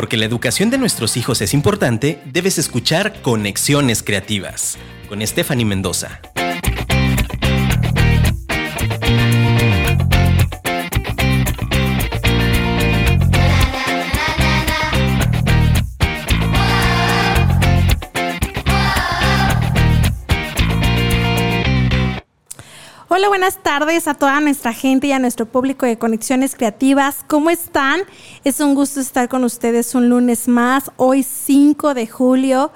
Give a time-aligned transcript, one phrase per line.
[0.00, 4.78] Porque la educación de nuestros hijos es importante, debes escuchar Conexiones Creativas
[5.10, 6.22] con Stephanie Mendoza.
[23.12, 27.24] Hola, buenas tardes a toda nuestra gente y a nuestro público de Conexiones Creativas.
[27.26, 28.02] ¿Cómo están?
[28.44, 32.70] Es un gusto estar con ustedes un lunes más, hoy 5 de julio.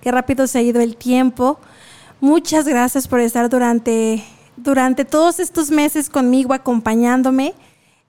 [0.00, 1.60] Qué rápido se ha ido el tiempo.
[2.20, 4.24] Muchas gracias por estar durante,
[4.56, 7.54] durante todos estos meses conmigo, acompañándome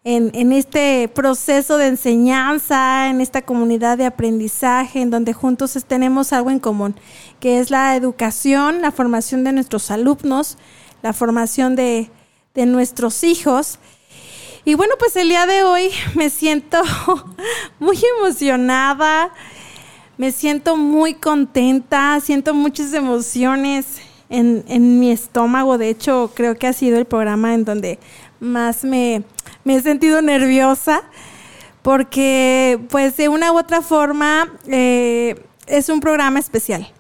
[0.04, 6.34] en, en este proceso de enseñanza, en esta comunidad de aprendizaje, en donde juntos tenemos
[6.34, 6.96] algo en común,
[7.40, 10.58] que es la educación, la formación de nuestros alumnos
[11.02, 12.10] la formación de,
[12.56, 13.78] nuestros hijos.
[14.66, 16.82] Y bueno, pues el día de hoy me siento
[17.80, 19.32] muy emocionada,
[20.18, 25.78] me siento muy contenta, siento muchas emociones en, mi estómago.
[25.78, 28.00] De hecho, creo que ha sido el programa en donde
[28.40, 29.24] más me,
[29.66, 31.04] he sentido nerviosa,
[31.84, 35.36] porque pues de una u otra forma eh,
[35.68, 36.92] es un programa especial.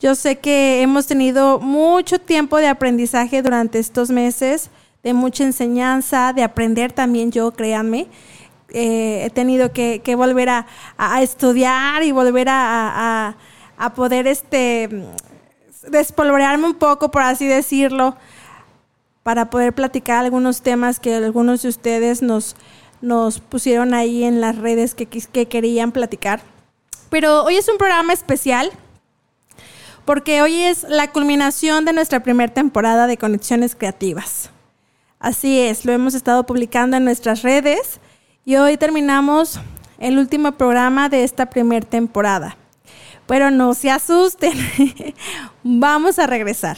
[0.00, 4.70] Yo sé que hemos tenido mucho tiempo de aprendizaje durante estos meses,
[5.02, 8.08] de mucha enseñanza, de aprender también yo, créanme.
[8.70, 10.66] Eh, he tenido que, volver a,
[11.22, 13.36] estudiar y volver a,
[13.94, 14.88] poder este,
[15.88, 18.16] despolvorearme un poco, por así decirlo,
[19.22, 22.56] para poder platicar algunos temas que algunos de ustedes nos,
[23.48, 25.06] pusieron ahí en las redes que
[25.46, 26.42] querían platicar.
[27.10, 28.72] Pero hoy es un programa especial
[30.04, 34.50] porque hoy es la culminación de nuestra primera temporada de Conexiones Creativas.
[35.18, 38.00] Así es, lo hemos estado publicando en nuestras redes
[38.44, 39.58] y hoy terminamos
[39.98, 42.56] el último programa de esta primera temporada.
[43.26, 44.52] Pero no se asusten,
[45.62, 46.76] vamos a regresar.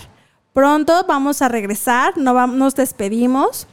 [0.52, 3.66] Pronto vamos a regresar, no nos despedimos,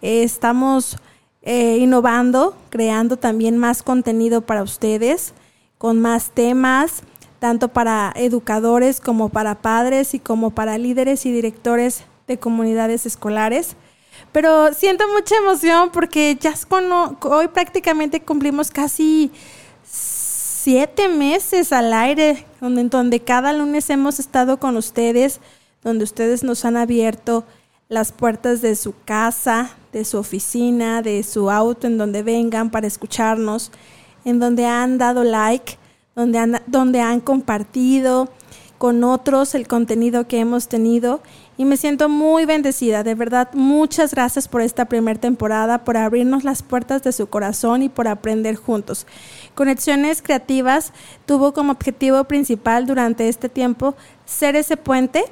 [0.00, 0.96] estamos
[1.42, 5.34] eh, innovando, creando también más contenido para ustedes,
[5.76, 7.02] con más temas,
[7.40, 13.74] tanto para educadores como para padres y como para líderes y directores de comunidades escolares.
[14.30, 16.54] Pero siento mucha emoción porque ya
[17.22, 19.32] hoy prácticamente cumplimos casi
[19.82, 25.40] siete meses al aire, donde, donde cada lunes hemos estado con ustedes,
[25.82, 27.44] donde ustedes nos han abierto
[27.88, 32.86] las puertas de su casa, de su oficina, de su auto, en donde vengan para
[32.86, 33.72] escucharnos,
[34.24, 35.79] en donde han dado like
[36.20, 38.28] donde han, donde han compartido
[38.80, 41.20] con otros el contenido que hemos tenido
[41.58, 43.02] y me siento muy bendecida.
[43.02, 47.82] De verdad, muchas gracias por esta primera temporada, por abrirnos las puertas de su corazón
[47.82, 49.06] y por aprender juntos.
[49.54, 50.94] Conexiones Creativas
[51.26, 53.94] tuvo como objetivo principal durante este tiempo
[54.24, 55.24] ser ese puente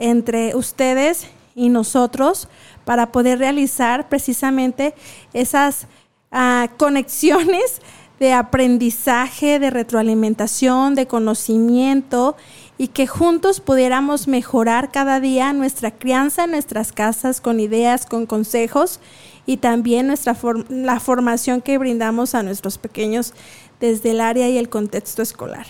[0.00, 2.48] entre ustedes y nosotros
[2.84, 4.94] para poder realizar precisamente
[5.32, 5.86] esas
[6.32, 7.80] ah, conexiones
[8.18, 12.36] de aprendizaje, de retroalimentación, de conocimiento
[12.78, 18.26] y que juntos pudiéramos mejorar cada día nuestra crianza en nuestras casas con ideas, con
[18.26, 19.00] consejos
[19.44, 20.36] y también nuestra
[20.68, 23.34] la formación que brindamos a nuestros pequeños
[23.80, 25.66] desde el área y el contexto escolar.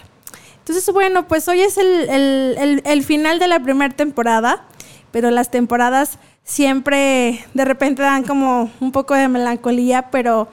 [0.59, 4.65] Entonces, bueno, pues hoy es el, el final de la primera temporada,
[5.13, 10.49] pero las temporadas siempre de repente dan como un poco de melancolía, pero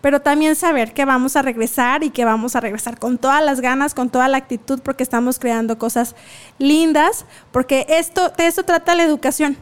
[0.00, 3.60] pero también saber que vamos a regresar y que vamos a regresar con todas las
[3.60, 6.14] ganas, con toda la actitud, porque estamos creando cosas
[6.58, 9.56] lindas, porque esto, de eso trata la educación,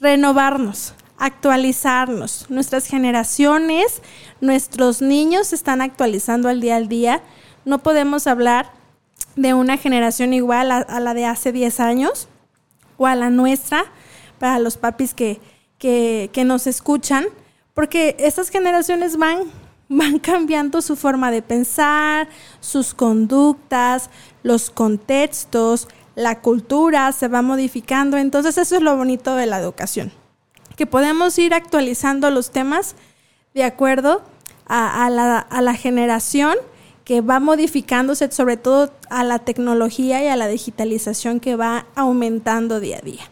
[0.00, 2.46] renovarnos, actualizarnos.
[2.48, 4.02] Nuestras generaciones,
[4.40, 7.22] nuestros niños se están actualizando al día al día.
[7.64, 8.70] No podemos hablar
[9.36, 12.28] de una generación igual a, la de hace 10 años
[12.96, 13.84] o a la nuestra,
[14.38, 15.40] para los papis que,
[15.78, 17.24] que, que nos escuchan,
[17.74, 19.50] porque estas generaciones van
[19.96, 22.28] van cambiando su forma de pensar,
[22.60, 24.10] sus conductas,
[24.42, 28.16] los contextos, la cultura se va modificando.
[28.16, 30.12] Entonces eso es lo bonito de la educación,
[30.76, 32.96] que podemos ir actualizando los temas
[33.54, 34.22] de acuerdo
[34.66, 36.56] a, la, la generación
[37.04, 42.80] que va modificándose, sobre todo a la tecnología y a la digitalización que va aumentando
[42.80, 43.30] día a día.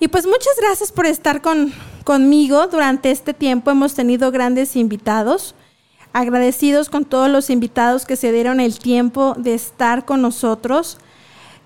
[0.00, 1.72] Y pues muchas gracias por estar con,
[2.04, 3.70] conmigo durante este tiempo.
[3.70, 5.54] Hemos tenido grandes invitados.
[6.12, 10.98] Agradecidos con todos los invitados que se dieron el tiempo de estar con nosotros.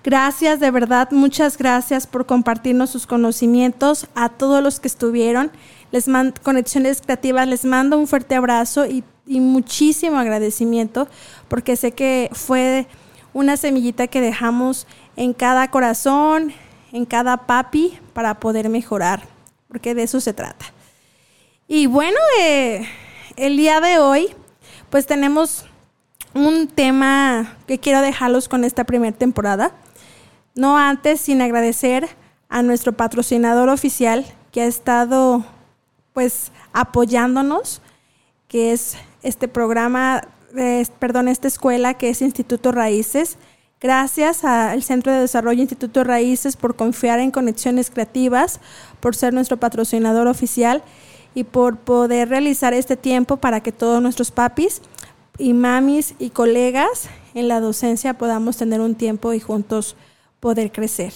[0.03, 5.51] Gracias, de verdad, muchas gracias por compartirnos sus conocimientos a todos los que estuvieron.
[5.91, 11.07] Les mando Conexiones Creativas, les mando un fuerte abrazo y, y muchísimo agradecimiento
[11.47, 12.87] porque sé que fue
[13.33, 16.53] una semillita que dejamos en cada corazón,
[16.91, 19.27] en cada papi para poder mejorar,
[19.69, 20.65] porque de eso se trata.
[21.67, 22.85] Y bueno, eh,
[23.37, 24.27] el día de hoy,
[24.89, 25.65] pues tenemos
[26.33, 29.71] un tema que quiero dejarlos con esta primera temporada.
[30.55, 32.09] No antes sin agradecer
[32.49, 35.45] a nuestro patrocinador oficial que ha estado
[36.13, 37.81] pues apoyándonos,
[38.47, 40.27] que es este programa,
[40.99, 43.37] perdón, esta escuela que es Instituto Raíces.
[43.81, 48.59] Gracias al Centro de Desarrollo Instituto Raíces por confiar en Conexiones Creativas,
[48.99, 50.83] por ser nuestro patrocinador oficial
[51.33, 54.81] y por poder realizar este tiempo para que todos nuestros papis
[55.37, 59.95] y mamis y colegas en la docencia podamos tener un tiempo y juntos
[60.41, 61.13] poder crecer.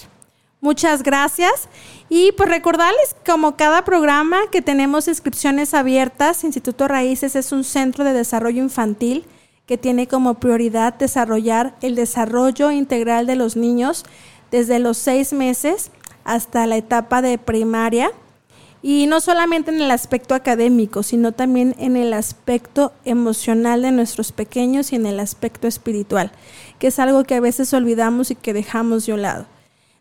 [0.62, 1.68] Muchas gracias.
[2.08, 6.42] Y pues recordarles, como cada programa, que tenemos inscripciones abiertas.
[6.44, 9.26] Instituto Raíces es un centro de desarrollo infantil
[9.66, 14.04] que tiene como prioridad desarrollar el desarrollo integral de los niños
[14.50, 15.90] desde los seis meses
[16.24, 18.10] hasta la etapa de primaria.
[18.82, 24.30] Y no solamente en el aspecto académico, sino también en el aspecto emocional de nuestros
[24.30, 26.32] pequeños y en el aspecto espiritual,
[26.78, 29.46] que es algo que a veces olvidamos y que dejamos de un lado.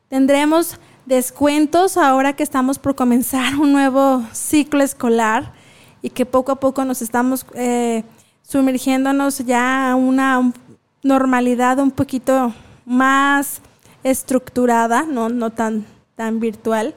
[0.10, 5.54] Tendremos descuentos ahora que estamos por comenzar un nuevo ciclo escolar
[6.02, 8.04] y que poco a poco nos estamos eh,
[8.44, 10.54] sumergiéndonos ya a una
[11.02, 12.54] normalidad un poquito
[12.86, 13.62] más
[14.04, 15.86] estructurada, no, no tan,
[16.16, 16.94] tan virtual.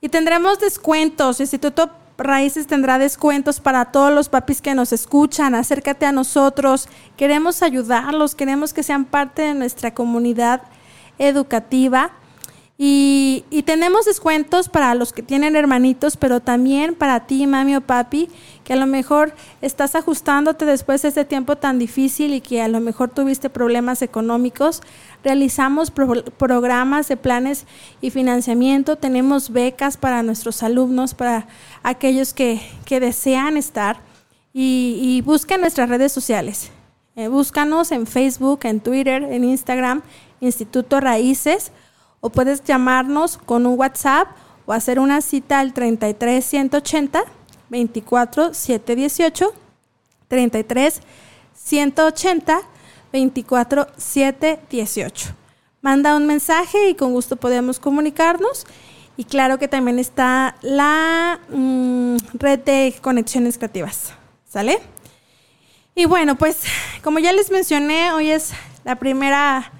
[0.00, 1.40] Y tendremos descuentos.
[1.40, 5.54] Instituto Raíces tendrá descuentos para todos los papis que nos escuchan.
[5.54, 6.88] Acércate a nosotros.
[7.16, 10.62] Queremos ayudarlos, queremos que sean parte de nuestra comunidad
[11.18, 12.12] educativa.
[12.76, 18.28] Y, tenemos descuentos para los que tienen hermanitos, pero también para ti, mami o papi,
[18.64, 19.32] que a lo mejor
[19.62, 24.02] estás ajustándote después de este tiempo tan difícil y que a lo mejor tuviste problemas
[24.02, 24.82] económicos.
[25.22, 27.66] Realizamos programas de planes
[28.00, 31.46] y financiamiento, tenemos becas para nuestros alumnos, para
[31.82, 33.98] aquellos que, desean estar.
[34.52, 36.70] Y, y busca nuestras redes sociales.
[37.16, 40.02] Eh, búscanos en Facebook, en Twitter, en Instagram,
[40.40, 41.72] Instituto Raíces
[42.24, 44.28] o puedes llamarnos con un WhatsApp
[44.64, 47.22] o hacer una cita al 33 180
[47.68, 49.52] 24 718
[50.28, 51.00] 33
[51.52, 52.60] 180
[53.12, 55.34] 24 718.
[55.82, 58.66] Manda un mensaje y con gusto podemos comunicarnos.
[59.18, 64.14] Y claro que también está la mm, red de conexiones creativas.
[64.48, 64.78] ¿Sale?
[65.94, 66.62] Y bueno, pues
[67.02, 69.70] como ya les mencioné, hoy es la primera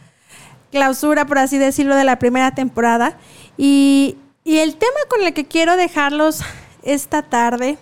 [0.75, 3.17] clausura, por así decirlo, de la primera temporada.
[3.57, 6.41] Y, el tema con el que quiero dejarlos
[6.83, 7.79] esta tarde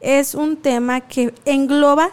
[0.00, 2.10] es un tema que engloba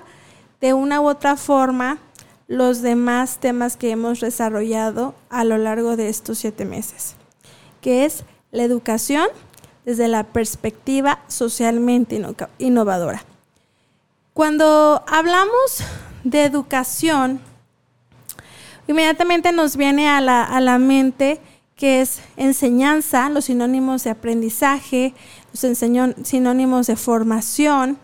[0.60, 2.00] de una u otra forma
[2.48, 7.16] los demás temas que hemos desarrollado a lo largo de estos siete meses,
[7.80, 9.28] que es la educación
[9.86, 12.22] desde la perspectiva socialmente
[12.58, 13.24] innovadora.
[14.34, 15.84] Cuando hablamos
[16.26, 17.40] de educación,
[18.88, 21.40] inmediatamente nos viene a la, a la mente
[21.78, 25.14] que es enseñanza, los sinónimos de aprendizaje,
[25.54, 25.78] los
[26.24, 28.00] sinónimos de formación,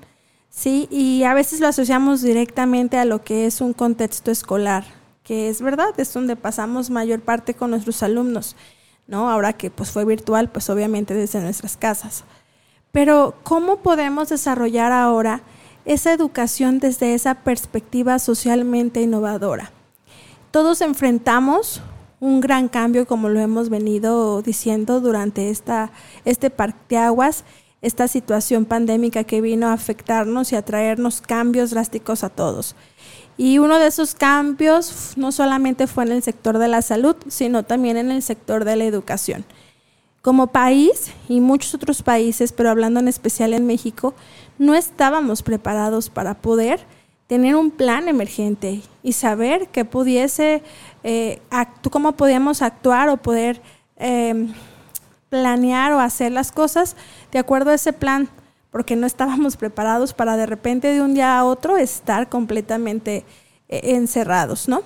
[0.50, 0.88] ¿sí?
[0.92, 4.86] Y a veces lo asociamos directamente a lo que es un contexto escolar,
[5.24, 8.56] que es verdad, es donde pasamos mayor parte con nuestros alumnos,
[9.08, 9.30] ¿no?
[9.32, 12.26] Ahora que pues fue virtual, pues obviamente desde nuestras casas.
[12.92, 15.42] Pero ¿cómo podemos desarrollar ahora
[15.84, 19.72] esa educación desde esa perspectiva socialmente innovadora?
[20.54, 21.82] Todos enfrentamos
[22.20, 25.90] un gran cambio, como lo hemos venido diciendo durante esta,
[26.26, 27.44] este parteaguas,
[27.82, 32.76] esta situación pandémica que vino a afectarnos y a traernos cambios drásticos a todos.
[33.36, 37.64] Y uno de esos cambios no solamente fue en el sector de la salud, sino
[37.64, 39.46] también en el sector de la educación.
[40.22, 44.14] Como país y muchos otros países, pero hablando en especial en México,
[44.60, 46.86] no estábamos preparados para poder
[47.28, 50.62] tener un plan emergente y saber que pudiese,
[51.04, 51.42] eh,
[51.92, 53.62] cómo podíamos actuar o poder
[53.98, 54.54] em,
[55.30, 56.96] planear o hacer las cosas
[57.32, 58.30] de acuerdo a ese plan,
[58.72, 63.26] porque no estábamos preparados para de repente de un día a otro estar completamente
[63.70, 64.84] eh, encerrados, ¿no?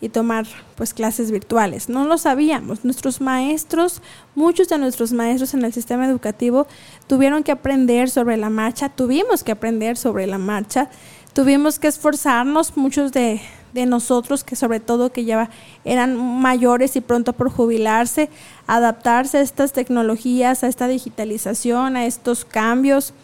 [0.00, 1.88] y tomar pues clases virtuales.
[1.88, 2.84] No lo sabíamos.
[2.84, 4.00] Nuestros maestros,
[4.34, 6.66] muchos de nuestros maestros en el sistema educativo
[7.06, 10.88] tuvieron que aprender sobre la marcha, tuvimos que aprender sobre la marcha
[11.32, 13.40] tuvimos que esforzarnos, muchos de,
[13.72, 15.48] nosotros que sobre todo que ya
[15.84, 18.28] eran mayores y pronto por jubilarse,
[18.66, 23.14] adaptarse a estas tecnologías, a esta digitalización, a estos cambios,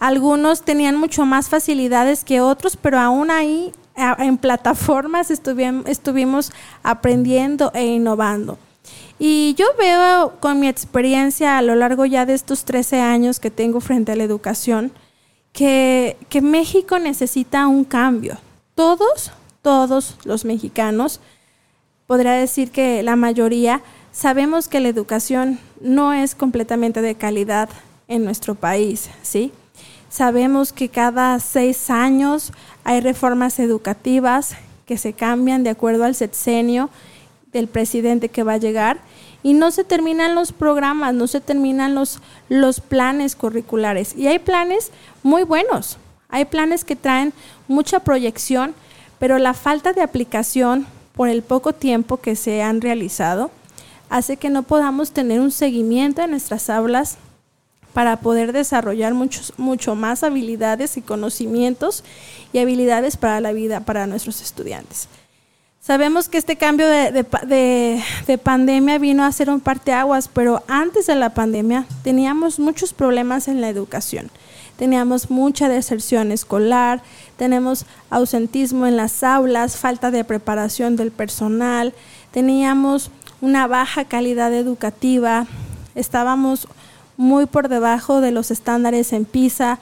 [0.00, 3.70] Algunos tenían mucho más facilidades que otros, pero aún ahí
[4.18, 6.52] en plataformas estuvimos
[6.82, 8.56] aprendiendo e innovando.
[9.18, 13.50] Y yo veo con mi experiencia a lo largo ya de estos 13 años que
[13.50, 14.90] tengo frente a la educación,
[15.52, 18.38] que, que México necesita un cambio.
[18.74, 21.20] Todos, todos los mexicanos,
[22.06, 27.68] podría decir que la mayoría, sabemos que la educación no es completamente de calidad
[28.08, 29.52] en nuestro país, ¿sí?
[30.08, 32.52] Sabemos que cada seis años
[32.82, 36.90] hay reformas educativas que se cambian de acuerdo al sexenio
[37.52, 38.98] del presidente que va a llegar
[39.42, 44.14] y no se terminan los programas, no se terminan los, los planes curriculares.
[44.16, 44.90] Y hay planes
[45.22, 47.32] muy buenos, hay planes que traen
[47.68, 48.74] mucha proyección,
[49.18, 53.50] pero la falta de aplicación por el poco tiempo que se han realizado
[54.08, 57.18] hace que no podamos tener un seguimiento en nuestras aulas
[57.92, 62.04] para poder desarrollar muchos, mucho más habilidades y conocimientos
[62.52, 65.08] y habilidades para la vida para nuestros estudiantes.
[65.82, 68.04] Sabemos que este cambio de,
[68.42, 73.62] pandemia vino a ser un parteaguas, pero antes de la pandemia teníamos muchos problemas en
[73.62, 74.30] la educación.
[74.76, 77.02] Teníamos mucha deserción escolar,
[77.38, 81.94] tenemos ausentismo en las aulas, falta de preparación del personal,
[82.30, 83.10] teníamos
[83.40, 85.46] una baja calidad educativa,
[85.94, 86.68] estábamos
[87.16, 89.78] muy por debajo de los estándares en PISA,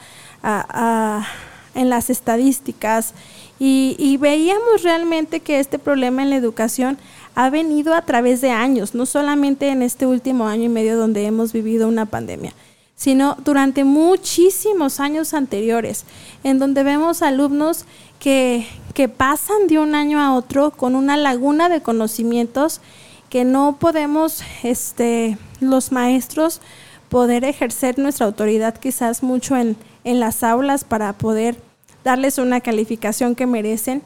[1.74, 3.14] en las estadísticas
[3.60, 6.96] y, veíamos realmente que este problema en la educación
[7.34, 11.24] ha venido a través de años, no solamente en este último año y medio donde
[11.24, 12.52] hemos vivido una pandemia,
[12.94, 16.04] sino durante muchísimos años anteriores,
[16.44, 17.84] en donde vemos alumnos
[18.20, 22.80] que, que pasan de un año a otro con una laguna de conocimientos
[23.28, 26.60] que no podemos, este, los maestros,
[27.08, 31.67] poder ejercer nuestra autoridad quizás mucho en, en las aulas para poder
[32.04, 34.02] darles una calificación que merecen.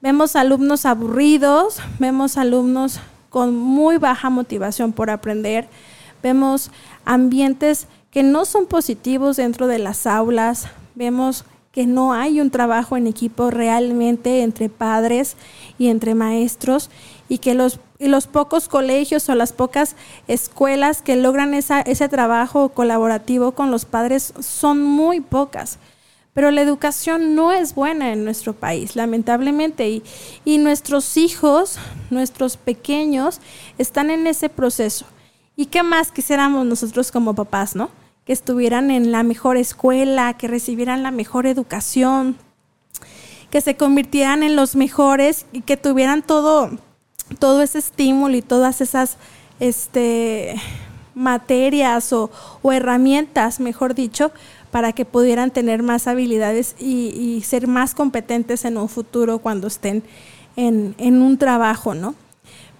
[0.00, 5.66] Vemos alumnos aburridos, vemos alumnos con muy baja motivación por aprender,
[6.22, 6.70] vemos
[7.04, 12.96] ambientes que no son positivos dentro de las aulas, vemos que no hay un trabajo
[12.96, 15.36] en equipo realmente entre padres
[15.76, 16.88] y entre maestros
[17.28, 19.96] y que los, los pocos colegios o las pocas
[20.28, 25.80] escuelas que logran ese trabajo colaborativo con los padres son muy pocas.
[26.34, 30.02] Pero la educación no es buena en nuestro país, lamentablemente, y,
[30.44, 31.78] y nuestros hijos,
[32.10, 33.40] nuestros pequeños,
[33.78, 35.06] están en ese proceso.
[35.56, 37.90] ¿Y qué más quisiéramos nosotros como papás, no?
[38.26, 42.36] Que estuvieran en la mejor escuela, que recibieran la mejor educación,
[43.50, 46.70] que se convirtieran en los mejores y que tuvieran todo,
[47.38, 49.16] todo ese estímulo y todas esas
[49.60, 50.60] este,
[51.14, 54.32] materias o, o herramientas, mejor dicho,
[54.74, 60.02] para que pudieran tener más habilidades y, ser más competentes en un futuro cuando estén
[60.56, 62.16] en, un trabajo, ¿no?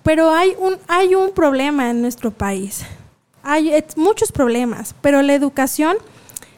[0.02, 2.84] Pero hay un, hay un problema en nuestro país.
[3.44, 5.96] Hay muchos problemas, pero la educación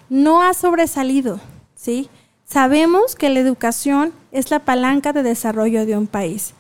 [0.09, 1.39] no ha sobresalido,
[1.75, 2.09] ¿sí?
[2.47, 6.55] Sabemos que la educación es la palanca de desarrollo de un país.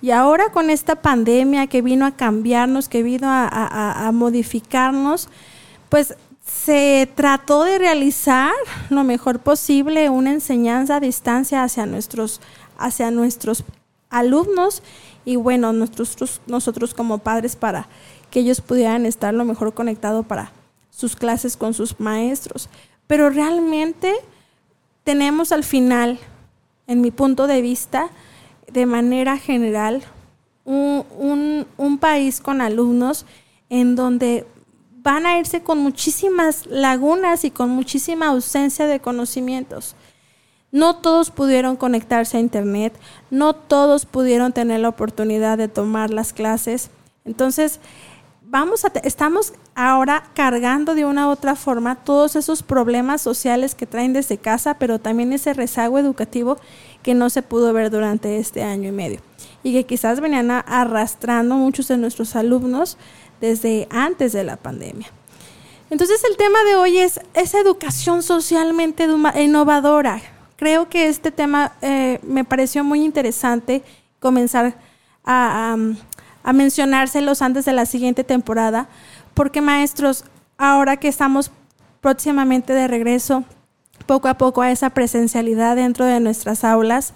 [0.00, 5.28] Y ahora con esta pandemia que vino a cambiarnos, que vino a modificarnos,
[5.90, 6.14] pues
[6.44, 8.52] se trató de realizar
[8.90, 12.40] lo mejor posible una enseñanza a distancia hacia nuestros,
[12.76, 13.64] hacia nuestros
[14.10, 14.82] alumnos
[15.24, 17.88] y bueno, nosotros, nosotros como padres para
[18.30, 20.52] que ellos pudieran estar lo mejor conectado para
[20.90, 22.68] sus clases con sus maestros.
[23.06, 24.12] Pero realmente
[25.02, 26.18] tenemos al final,
[26.86, 28.10] en mi punto de vista,
[28.70, 30.02] de manera general,
[30.64, 33.24] un, un país con alumnos
[33.70, 34.46] en donde
[35.04, 39.94] van a irse con muchísimas lagunas y con muchísima ausencia de conocimientos.
[40.72, 42.98] No todos pudieron conectarse a Internet,
[43.30, 46.90] no todos pudieron tener la oportunidad de tomar las clases.
[47.26, 47.80] Entonces,
[48.42, 53.86] vamos a estamos ahora cargando de una u otra forma todos esos problemas sociales que
[53.86, 56.56] traen desde casa, pero también ese rezago educativo
[57.02, 59.20] que no se pudo ver durante este año y medio
[59.64, 62.98] y que quizás venían arrastrando muchos de nuestros alumnos
[63.40, 65.08] desde antes de la pandemia.
[65.90, 70.20] Entonces el tema de hoy es esa educación socialmente innovadora.
[70.56, 73.82] Creo que este tema eh, me pareció muy interesante
[74.18, 74.74] comenzar
[75.24, 75.76] a,
[76.42, 78.88] a mencionárselos antes de la siguiente temporada,
[79.34, 80.24] porque maestros,
[80.58, 81.50] ahora que estamos
[82.00, 83.44] próximamente de regreso,
[84.06, 87.14] poco a poco a esa presencialidad dentro de nuestras aulas,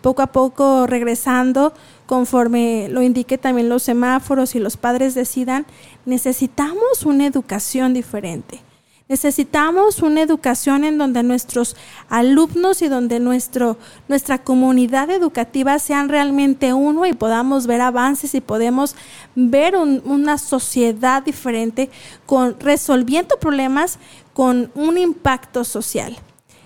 [0.00, 1.74] poco a poco regresando
[2.10, 5.64] conforme lo indique también los semáforos y los padres decidan,
[6.04, 8.60] necesitamos una educación diferente.
[9.08, 11.76] Necesitamos una educación en donde nuestros
[12.08, 18.40] alumnos y donde nuestro, nuestra comunidad educativa sean realmente uno y podamos ver avances y
[18.40, 18.96] podemos
[19.36, 21.90] ver una sociedad diferente
[22.26, 24.00] con resolviendo problemas
[24.32, 26.18] con un impacto social.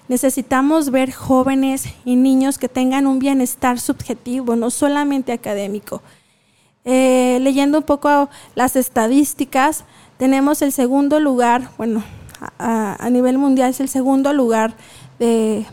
[0.08, 6.02] Necesitamos ver jóvenes y niños que tengan un bienestar subjetivo, no solamente académico.
[6.84, 9.84] Eh, leyendo un poco las estadísticas,
[10.18, 12.04] tenemos el segundo lugar, bueno,
[12.58, 14.74] a, nivel mundial es el segundo lugar
[15.18, 15.66] de,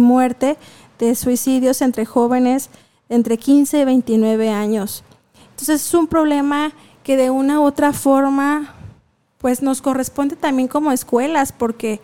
[0.00, 0.56] muerte,
[0.98, 2.70] de suicidios entre jóvenes
[3.08, 5.04] entre 15 y 29 años.
[5.50, 6.72] Entonces es un problema
[7.04, 8.74] que de una u otra forma
[9.38, 12.00] pues nos corresponde también como escuelas porque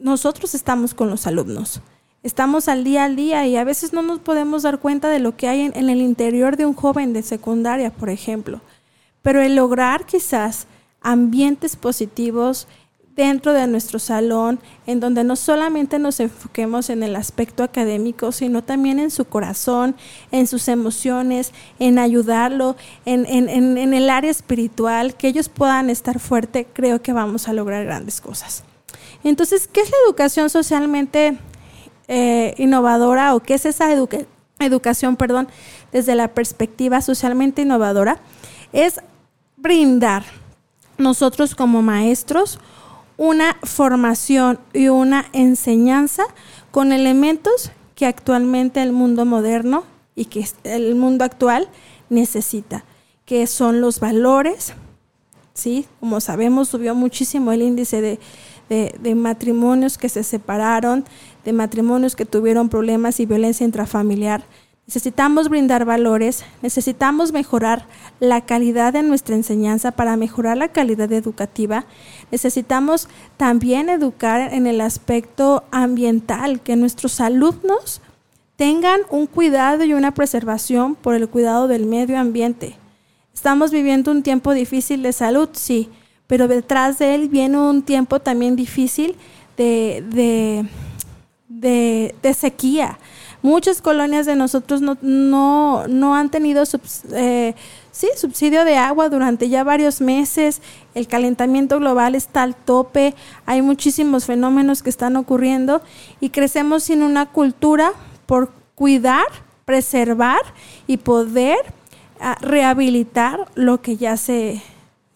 [0.00, 1.80] nosotros estamos con los alumnos.
[2.22, 5.36] Estamos al día al día y a veces no nos podemos dar cuenta de lo
[5.36, 8.60] que hay en, en el interior de un joven de secundaria, por ejemplo.
[9.22, 10.66] Pero el lograr quizás
[11.00, 12.66] ambientes positivos,
[13.20, 18.62] dentro de nuestro salón, en donde no solamente nos enfoquemos en el aspecto académico, sino
[18.64, 19.94] también en su corazón,
[20.30, 23.26] en sus emociones, en ayudarlo, en,
[23.94, 28.64] el área espiritual, que ellos puedan estar fuerte, creo que vamos a lograr grandes cosas.
[29.24, 31.38] Entonces, ¿qué es la educación socialmente
[32.08, 33.88] eh, innovadora o qué es esa
[34.58, 35.48] educación, perdón,
[35.92, 38.20] desde la perspectiva socialmente innovadora?
[38.72, 39.00] Es
[39.56, 40.24] brindar
[40.98, 42.58] nosotros como maestros
[43.16, 46.24] una formación y una enseñanza
[46.70, 51.68] con elementos que actualmente el mundo moderno y que el mundo actual
[52.08, 52.84] necesita,
[53.26, 54.72] que son los valores,
[55.52, 55.86] ¿sí?
[56.00, 58.18] Como sabemos, subió muchísimo el índice de,
[58.70, 61.04] de matrimonios que se separaron,
[61.44, 64.44] de matrimonios que tuvieron problemas y violencia intrafamiliar.
[64.86, 67.86] Necesitamos brindar valores, necesitamos mejorar
[68.18, 71.84] la calidad de nuestra enseñanza para mejorar la calidad educativa.
[72.32, 78.00] Necesitamos también educar en el aspecto ambiental, que nuestros alumnos
[78.56, 82.76] tengan un cuidado y una preservación por el cuidado del medio ambiente.
[83.32, 85.88] Estamos viviendo un tiempo difícil de salud, sí,
[86.30, 89.16] pero detrás de él viene un tiempo también difícil
[89.56, 90.64] de,
[91.48, 92.96] de sequía
[93.42, 96.62] Muchas colonias de nosotros no, no, han tenido
[97.12, 97.54] eh,
[98.14, 100.60] subsidio de agua durante ya varios meses.
[100.94, 103.14] El calentamiento global está al tope.
[103.46, 105.80] Hay muchísimos fenómenos que están ocurriendo
[106.20, 107.92] y crecemos sin una cultura
[108.26, 109.24] por cuidar,
[109.64, 110.40] preservar
[110.86, 111.56] y poder
[112.20, 114.62] ah, rehabilitar lo que ya se,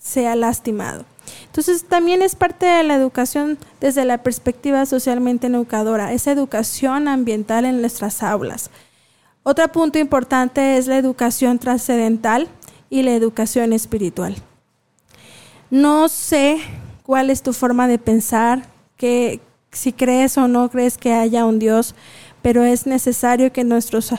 [0.05, 1.07] se ha lastimado.
[1.47, 7.65] Entonces también es parte de la educación desde la perspectiva socialmente educadora, esa educación ambiental
[7.65, 8.71] en nuestras aulas.
[9.43, 12.49] Otro punto importante es la educación trascendental
[12.91, 14.37] y la educación espiritual.
[15.71, 16.59] No sé
[17.03, 19.41] cuál es tu forma de pensar, que
[19.73, 21.95] si crees o no crees que haya un Dios,
[22.43, 24.13] pero es necesario que nuestros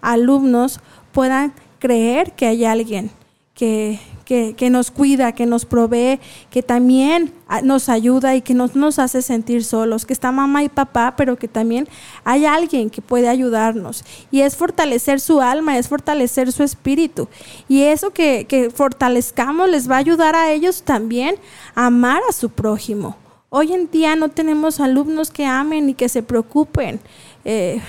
[0.00, 0.80] alumnos
[1.12, 3.10] puedan creer que hay alguien
[3.54, 6.18] que, que, nos cuida, que nos provee,
[6.50, 10.64] que también ah, nos ayuda y que no nos hace sentir solos, que está mamá
[10.64, 11.88] y papá, pero que también
[12.24, 14.04] hay alguien que puede ayudarnos.
[14.32, 17.28] Y es fortalecer su alma, es fortalecer su espíritu.
[17.68, 21.36] Y eso que, que fortalezcamos les va a ayudar a ellos también
[21.76, 23.16] a amar a su prójimo.
[23.48, 26.98] Hoy en día no tenemos alumnos que amen y que se preocupen
[27.44, 27.80] eh,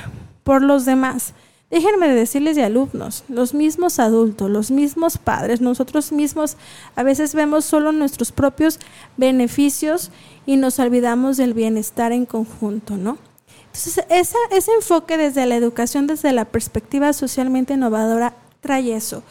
[0.44, 1.34] por los demás.
[1.70, 6.56] Déjenme decirles de alumnos, los mismos adultos, los mismos padres, nosotros mismos
[6.96, 8.80] a veces vemos solo nuestros propios
[9.18, 10.12] beneficios
[10.46, 13.18] y nos olvidamos del bienestar en conjunto, ¿no?
[13.66, 19.24] Entonces, ese enfoque desde la educación, desde la perspectiva socialmente innovadora, trae eso.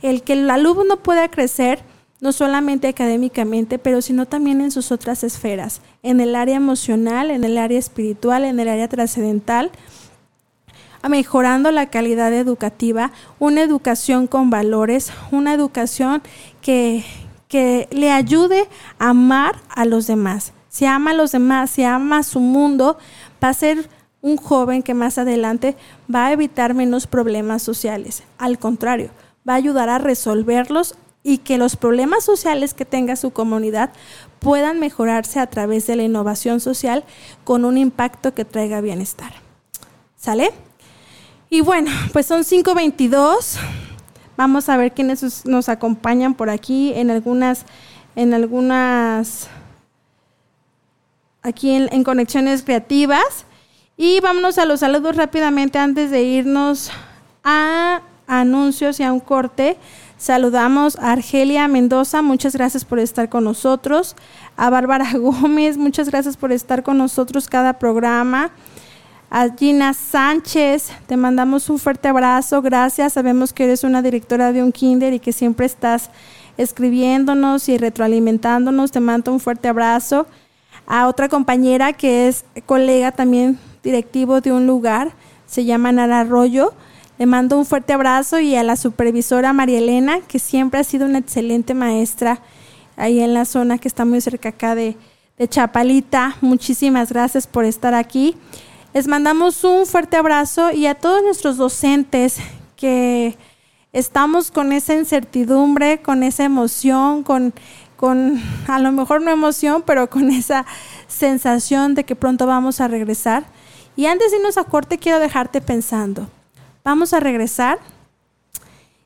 [0.00, 1.84] El que el alumno pueda crecer
[2.20, 7.44] no solamente académicamente, pero sino también en sus otras esferas, en el área emocional, en
[7.44, 9.70] el área espiritual, en el área trascendental,
[11.08, 16.22] mejorando la calidad educativa, una educación con valores, una educación
[16.60, 17.04] que,
[17.48, 20.52] que le ayude a amar a los demás.
[20.68, 22.96] Si ama a los demás, si ama su mundo,
[23.42, 23.88] va a ser
[24.22, 25.76] un joven que más adelante
[26.12, 28.22] va a evitar menos problemas sociales.
[28.38, 29.10] Al contrario,
[29.46, 33.90] va a ayudar a resolverlos y que los problemas sociales que tenga su comunidad
[34.38, 37.04] puedan mejorarse a través de la innovación social
[37.44, 39.32] con un impacto que traiga bienestar.
[40.16, 40.52] ¿Sale?
[41.52, 43.58] Y bueno, pues son 5.22.
[44.38, 47.66] Vamos a ver quiénes nos acompañan por aquí en algunas,
[48.16, 49.48] en algunas,
[51.42, 53.44] aquí en, conexiones creativas.
[53.98, 56.90] Y vámonos a los saludos rápidamente antes de irnos
[57.44, 59.76] a anuncios y a un corte.
[60.16, 64.16] Saludamos a Argelia Mendoza, muchas gracias por estar con nosotros.
[64.56, 68.52] A Bárbara Gómez, muchas gracias por estar con nosotros cada programa.
[69.34, 73.14] A Gina Sánchez, te mandamos un fuerte abrazo, gracias.
[73.14, 76.10] Sabemos que eres una directora de un kinder y que siempre estás
[76.58, 78.92] escribiéndonos y retroalimentándonos.
[78.92, 80.26] Te mando un fuerte abrazo.
[80.86, 85.12] A otra compañera que es colega también directivo de un lugar,
[85.46, 86.74] se llama Nara Arroyo.
[87.16, 91.06] Le mando un fuerte abrazo y a la supervisora María Elena, que siempre ha sido
[91.06, 92.42] una excelente maestra
[92.98, 94.94] ahí en la zona que está muy cerca acá de,
[95.38, 96.36] de Chapalita.
[96.42, 98.36] Muchísimas gracias por estar aquí.
[98.94, 102.36] Les mandamos un fuerte abrazo y a todos nuestros docentes
[102.76, 103.38] que
[103.94, 107.54] estamos con esa incertidumbre, con esa emoción, con,
[107.96, 110.66] con a lo mejor no emoción, pero con esa
[111.08, 113.44] sensación de que pronto vamos a regresar.
[113.96, 116.28] Y antes de irnos a corte, quiero dejarte pensando,
[116.84, 117.78] vamos a regresar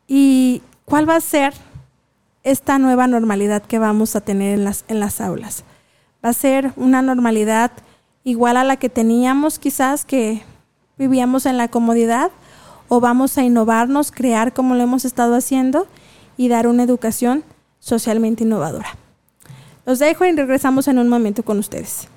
[0.09, 1.55] y cuál va a ser
[2.42, 5.62] esta nueva normalidad que vamos a tener en las, en las aulas.
[6.25, 7.70] Va a ser una normalidad
[8.27, 10.43] igual a la que teníamos quizás que
[10.99, 12.33] vivíamos en la comodidad
[12.89, 15.87] o vamos a innovarnos, crear como lo hemos estado haciendo
[16.37, 17.45] y dar una educación
[17.79, 18.97] socialmente innovadora.
[19.85, 22.09] Los dejo y regresamos en un momento con ustedes.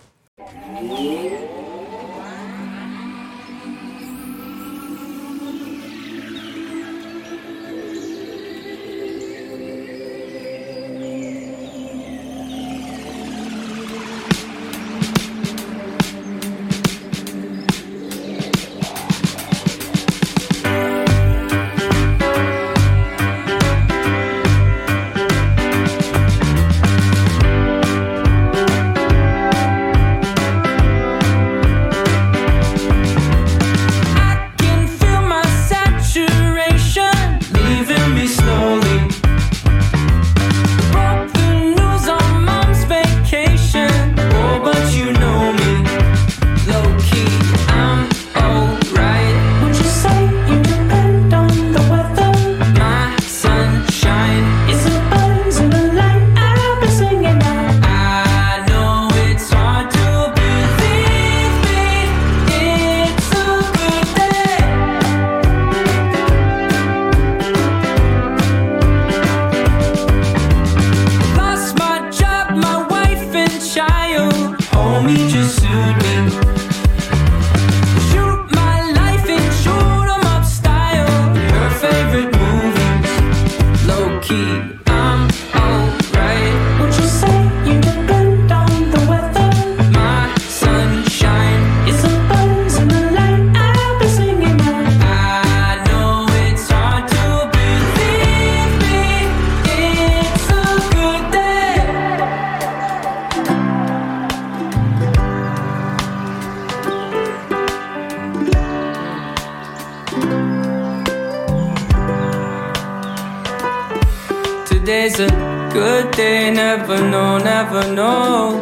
[116.20, 118.62] day, never know, never know.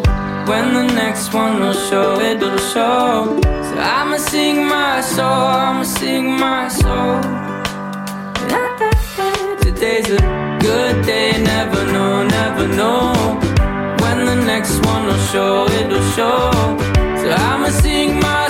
[0.50, 3.40] When the next one will show, it'll show.
[3.68, 7.16] So I'ma sing my soul, I'ma sing my soul.
[9.66, 10.22] Today's a
[10.68, 13.02] good day, never know, never know.
[14.04, 16.52] When the next one will show, it'll show.
[17.22, 18.47] So I'ma sing my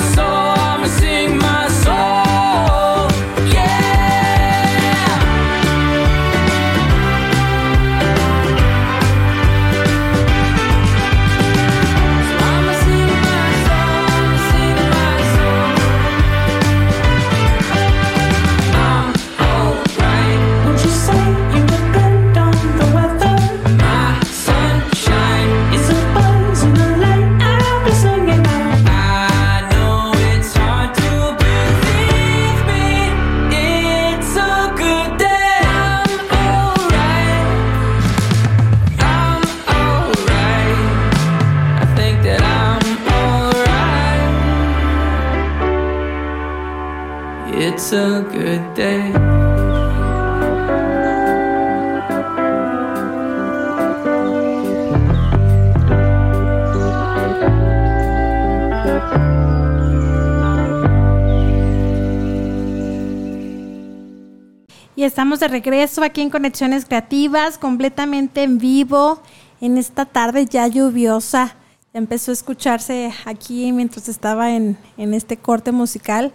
[65.08, 69.22] estamos de regreso aquí en Conexiones Creativas, completamente en vivo,
[69.62, 71.56] en esta tarde ya lluviosa.
[71.94, 76.34] empezó a escucharse aquí mientras estaba en, en este corte musical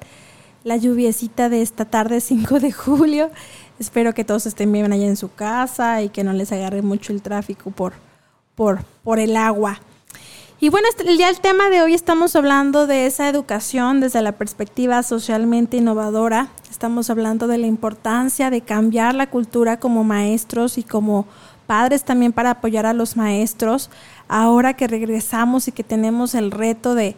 [0.65, 3.31] la lluviecita de esta tarde 5 de julio.
[3.79, 7.13] Espero que todos estén bien allá en su casa y que no les agarre mucho
[7.13, 7.95] el tráfico por,
[8.55, 9.81] por, por el agua.
[10.61, 14.31] Y bueno, este, ya el tema de hoy estamos hablando de esa educación desde la
[14.31, 16.51] perspectiva socialmente innovadora.
[16.71, 21.27] Estamos hablando de la importancia de cambiar la cultura como maestros y como
[21.73, 23.89] padres también para apoyar a los maestros.
[24.29, 27.17] Ahora que regresamos y que tenemos el reto de,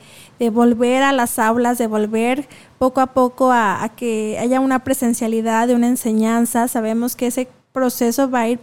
[0.52, 2.46] volver a las aulas, de volver
[2.78, 8.30] poco a poco a, que haya una presencialidad de una enseñanza, sabemos que ese proceso
[8.30, 8.60] va a ir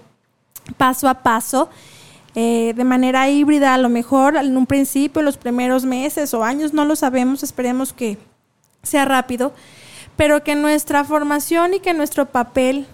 [0.78, 1.68] paso a paso
[2.36, 6.74] eh, de manera híbrida, a lo mejor en un principio, los primeros meses o años,
[6.74, 8.18] no lo sabemos, esperemos que
[8.82, 9.52] sea rápido,
[10.16, 12.88] pero que nuestra formación y que nuestro papel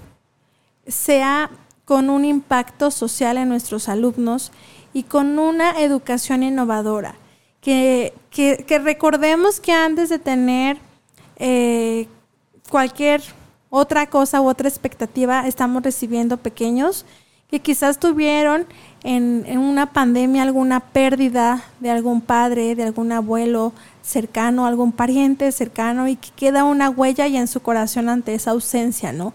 [0.87, 1.51] sea
[1.87, 4.51] con un impacto social en nuestros alumnos
[4.91, 7.15] y con una educación innovadora.
[7.61, 8.13] Que,
[8.83, 10.77] recordemos que antes de tener
[11.37, 12.07] eh,
[12.69, 13.23] cualquier
[13.69, 17.05] otra cosa u otra expectativa, estamos recibiendo pequeños
[17.49, 18.65] que quizás tuvieron
[19.03, 23.71] en, una pandemia alguna pérdida de algún padre, de algún abuelo
[24.01, 28.51] cercano, algún pariente cercano y que queda una huella y en su corazón ante esa
[28.51, 29.33] ausencia, ¿no?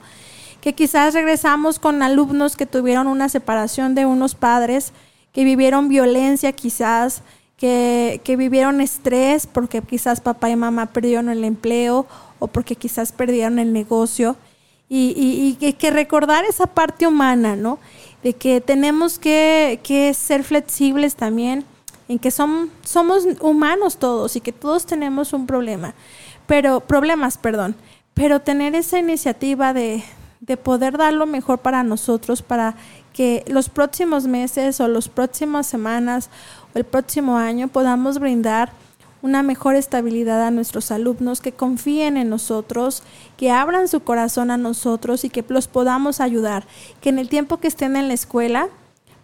[0.63, 4.95] Que quizás regresamos con alumnos que tuvieron una separación de unos padres,
[5.35, 7.23] que vivieron violencia quizás,
[7.59, 12.07] que, vivieron estrés porque quizás papá y mamá perdieron el empleo
[12.39, 14.37] o porque quizás perdieron el negocio.
[14.89, 17.79] Y, y, que recordar esa parte humana, ¿no?
[18.23, 21.65] de que tenemos que, ser flexibles también,
[22.09, 25.95] en que son, somos humanos todos y que todos tenemos un problema,
[26.47, 27.75] pero problemas, perdón,
[28.15, 30.05] pero tener esa iniciativa de,
[30.43, 32.75] de poder dar lo mejor para nosotros, para
[33.13, 36.31] que los próximos meses o las próximas semanas
[36.75, 38.73] o el próximo año podamos brindar
[39.23, 43.05] una mejor estabilidad a nuestros alumnos, que confíen en nosotros,
[43.37, 46.67] que abran su corazón a nosotros y que los podamos ayudar,
[47.01, 48.67] que en el tiempo que estén en la escuela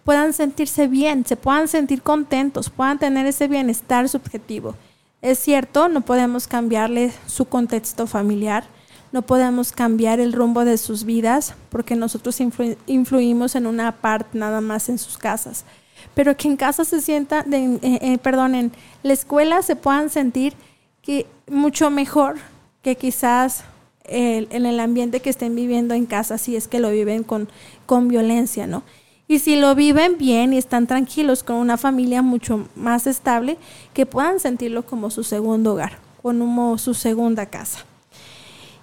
[0.05, 4.75] puedan sentirse bien, se puedan sentir contentos, puedan tener ese bienestar subjetivo.
[5.21, 8.63] Es cierto, no podemos cambiarle su contexto familiar,
[9.11, 12.39] no podemos cambiar el rumbo de sus vidas porque nosotros
[12.87, 15.65] influimos en una parte nada más en sus casas
[16.13, 18.71] pero que en casa se sienta, eh, eh, perdón, en
[19.03, 20.53] la escuela se puedan sentir
[21.01, 22.37] que mucho mejor
[22.81, 23.63] que quizás
[24.11, 27.47] en el ambiente que estén viviendo en casa, si es que lo viven con,
[27.85, 28.81] con violencia, ¿no?
[29.27, 33.57] Y si lo viven bien y están tranquilos con una familia mucho más estable,
[33.93, 37.85] que puedan sentirlo como su segundo hogar, como su segunda casa.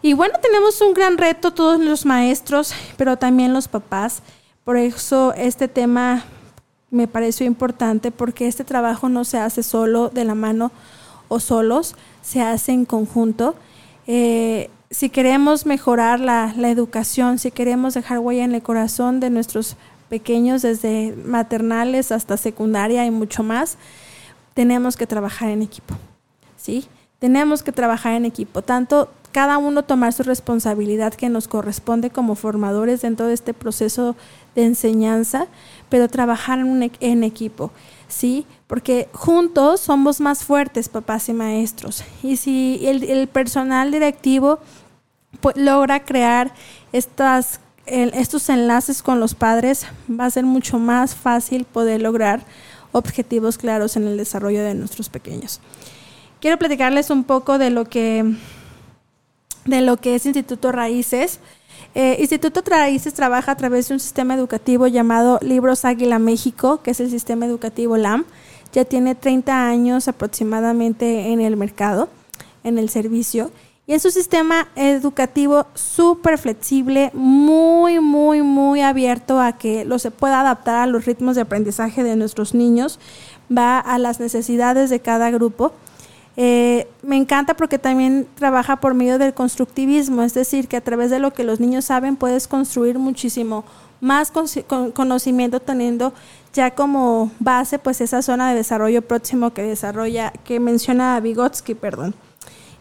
[0.07, 4.23] Y bueno, tenemos un gran reto todos los maestros, pero también los papás.
[4.62, 6.23] Por eso este tema
[6.92, 10.71] me pareció importante porque este trabajo no se hace solo de la mano
[11.27, 13.57] o solos, se hace en conjunto.
[14.07, 19.75] Eh, si queremos mejorar la, educación, si queremos dejar huella en el corazón de nuestros
[20.09, 23.77] pequeños desde maternales hasta secundaria y mucho más,
[24.55, 25.97] tenemos que trabajar en equipo.
[26.57, 26.87] ¿sí?
[27.18, 32.37] Tenemos que trabajar en equipo, tanto cada uno tomar su responsabilidad que nos corresponde como
[32.37, 34.16] formadores dentro de este proceso
[34.55, 35.46] de enseñanza,
[35.90, 37.70] pero trabajar en, en equipo,
[38.09, 38.46] ¿sí?
[38.66, 42.02] Porque juntos somos más fuertes, papás y maestros.
[42.22, 44.59] Y si el, personal directivo
[45.42, 46.55] pues, logra crear
[46.92, 52.42] estas, estos enlaces con los padres, va a ser mucho más fácil poder lograr
[52.92, 55.61] objetivos claros en el desarrollo de nuestros pequeños.
[56.40, 58.25] Quiero platicarles un poco de lo que,
[59.64, 61.40] de lo que es Instituto Raíces.
[61.94, 66.90] Eh, Instituto Raíces trabaja a través de un sistema educativo llamado Libros Águila México, que
[66.90, 68.27] es el sistema educativo LAM.
[68.72, 72.11] Ya tiene 30 años aproximadamente en el mercado,
[72.64, 73.51] en el servicio.
[73.87, 80.11] Y es un sistema educativo súper flexible, muy, muy, muy abierto a que lo se
[80.11, 82.99] pueda adaptar a los ritmos de aprendizaje de nuestros niños,
[83.51, 85.72] va a las necesidades de cada grupo.
[86.38, 91.11] Eh, me encanta porque también trabaja por medio del constructivismo, es decir, que a través
[91.11, 93.64] de lo que los niños saben puedes construir muchísimo
[94.01, 96.12] más conocimiento teniendo
[96.53, 102.14] ya como base pues esa zona de desarrollo próximo que desarrolla, que menciona Vygotsky, perdón.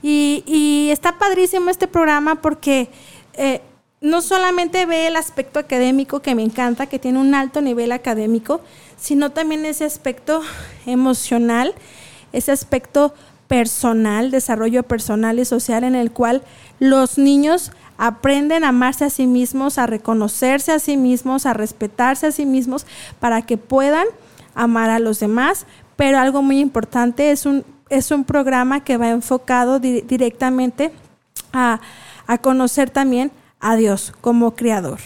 [0.01, 2.89] Y, está padrísimo este programa porque
[3.33, 3.61] eh,
[4.01, 8.61] no solamente ve el aspecto académico que me encanta, que tiene un alto nivel académico,
[8.97, 10.41] sino también ese aspecto
[10.85, 11.73] emocional,
[12.33, 13.13] ese aspecto
[13.47, 16.41] personal, desarrollo personal y social en el cual
[16.79, 22.27] los niños aprenden a amarse a sí mismos, a reconocerse a sí mismos, a respetarse
[22.27, 22.85] a sí mismos
[23.19, 24.07] para que puedan
[24.53, 25.65] amar a los demás.
[25.95, 30.91] Pero algo muy importante es un, es un programa que va enfocado directamente
[31.53, 31.79] a,
[32.27, 34.99] a conocer también a Dios como creador.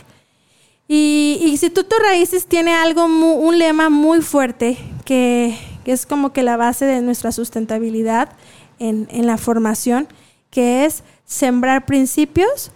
[0.91, 4.75] Y, Instituto Raíces tiene algo, un lema muy fuerte
[5.06, 8.29] que, es como que la base de nuestra sustentabilidad
[8.79, 10.07] en, en la formación,
[10.49, 12.71] que es sembrar principios.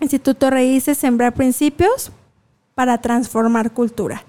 [0.00, 2.10] Instituto Raíces, sembrar principios
[2.74, 4.24] para transformar cultura.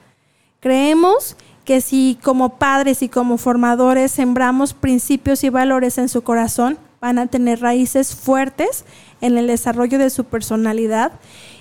[0.59, 6.77] Creemos que si como padres y como formadores sembramos principios y valores en su corazón,
[6.99, 8.85] van a tener raíces fuertes
[9.19, 11.11] en el desarrollo de su personalidad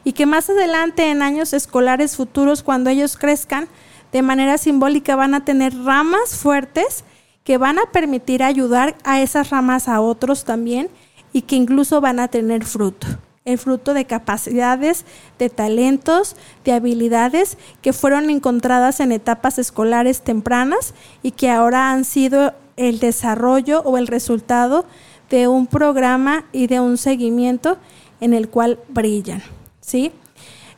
[0.04, 3.68] y que más adelante en años escolares futuros, cuando ellos crezcan,
[4.12, 7.04] de manera simbólica van a tener ramas fuertes
[7.44, 10.88] que van a permitir ayudar a esas ramas a otros también
[11.32, 13.06] y que incluso van a tener fruto.
[13.44, 15.04] El fruto de capacidades,
[15.38, 20.94] de talentos, de habilidades que fueron encontradas en etapas escolares tempranas
[21.24, 24.84] y que ahora han sido el desarrollo o el resultado
[25.28, 27.78] de un programa y de un seguimiento
[28.20, 29.42] en el cual brillan.
[29.80, 30.12] ¿sí?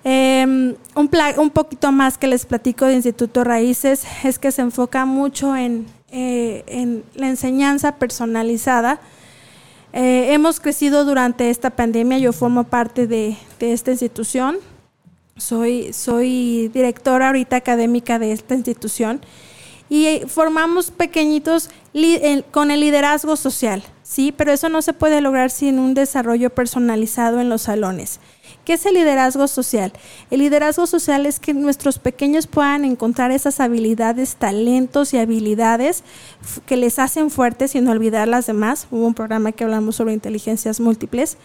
[0.07, 5.07] Em, un, un, poquito más que les platico de Instituto Raíces es que se enfoca
[5.07, 9.01] mucho en, eh, la enseñanza personalizada.
[9.95, 14.59] Eh, hemos crecido durante esta pandemia, yo formo parte de, esta institución,
[15.39, 19.23] soy, soy directora ahorita académica de esta institución
[19.89, 21.71] y formamos pequeñitos
[22.51, 24.33] con el liderazgo social, ¿sí?
[24.37, 28.21] Pero eso no se puede lograr sin un desarrollo personalizado en los salones.
[28.65, 29.93] ¿Qué es el liderazgo social?
[30.31, 36.03] El liderazgo social es que nuestros pequeños puedan encontrar esas habilidades, talentos y habilidades
[36.65, 38.87] que les hacen fuertes sin olvidar las demás.
[38.91, 41.37] Hubo un programa que hablamos sobre inteligencias múltiples.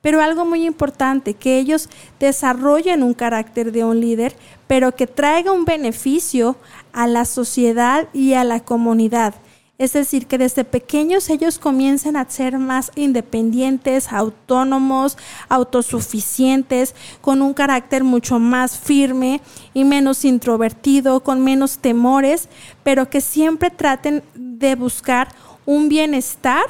[0.00, 4.34] Pero algo muy importante, que ellos desarrollen un carácter de un líder,
[4.66, 6.56] pero que traiga un beneficio
[6.92, 9.34] a la sociedad y a la comunidad.
[9.82, 15.18] Es decir, que desde pequeños ellos comiencen a ser más independientes, autónomos,
[15.48, 19.40] autosuficientes, con un carácter mucho más firme
[19.74, 22.48] y menos introvertido, con menos temores,
[22.84, 25.26] pero que siempre traten de buscar
[25.66, 26.62] un bienestar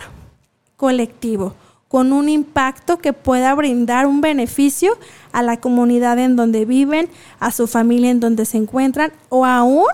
[0.78, 1.54] colectivo,
[1.88, 4.96] con un impacto que pueda brindar un beneficio
[5.32, 9.84] a la comunidad en donde viven, a su familia en donde se encuentran o aún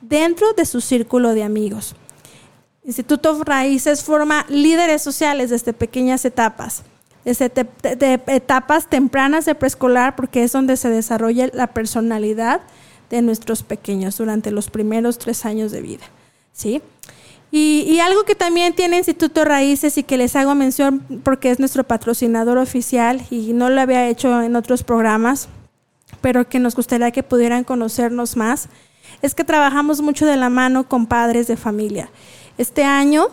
[0.00, 1.94] dentro de su círculo de amigos.
[2.84, 6.82] Instituto Raíces forma líderes sociales desde pequeñas etapas,
[7.24, 12.60] desde de etapas tempranas de preescolar, porque es donde se desarrolla la personalidad
[13.08, 16.04] de nuestros pequeños durante los primeros tres años de vida.
[16.52, 16.82] ¿sí?
[17.50, 21.60] Y, y, algo que también tiene Instituto Raíces y que les hago mención porque es
[21.60, 25.48] nuestro patrocinador oficial y no lo había hecho en otros programas,
[26.20, 28.68] pero que nos gustaría que pudieran conocernos más,
[29.22, 32.10] es que trabajamos mucho de la mano con padres de familia.
[32.56, 33.26] Este año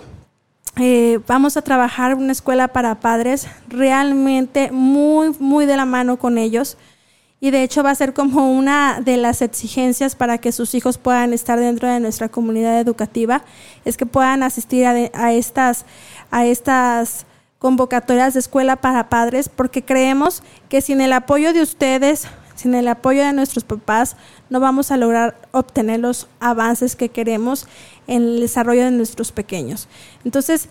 [0.77, 6.39] eh, vamos a trabajar una escuela para padres realmente muy, muy de la mano con
[6.39, 6.77] ellos.
[7.39, 10.97] Y de hecho va a ser como una de las exigencias para que sus hijos
[10.97, 13.43] puedan estar dentro de nuestra comunidad educativa,
[13.83, 15.85] es que puedan asistir a, estas,
[16.29, 17.25] a estas
[17.57, 22.87] convocatorias de escuela para padres, porque creemos que sin el apoyo de ustedes, sin el
[22.87, 24.15] apoyo de nuestros papás,
[24.49, 27.67] no vamos a lograr obtener los avances que queremos
[28.07, 29.87] en el desarrollo de nuestros pequeños.
[30.25, 30.69] Entonces,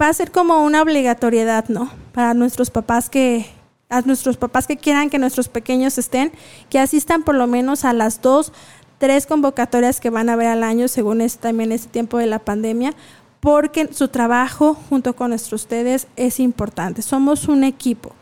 [0.00, 1.90] va a ser como una obligatoriedad, ¿no?
[2.12, 3.46] Para nuestros papás que
[3.88, 6.32] a nuestros papás que quieran que nuestros pequeños estén,
[6.70, 8.52] que asistan por lo menos a las dos,
[8.98, 12.94] tres convocatorias que van a haber al año, según también este tiempo de la pandemia,
[13.40, 17.02] porque su trabajo junto con nuestros ustedes es importante.
[17.02, 18.12] Somos un equipo,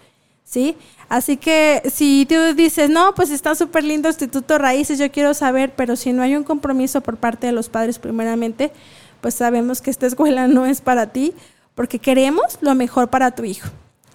[0.45, 0.77] ¿sí?
[1.09, 5.75] Así que si tú dices, no, pues está súper lindo Instituto Raíces, yo quiero saber,
[5.75, 8.73] pero si no hay un compromiso por parte de los padres primeramente,
[9.21, 11.35] pues sabemos que esta escuela no es para ti,
[11.75, 13.69] porque queremos lo mejor para tu hijo.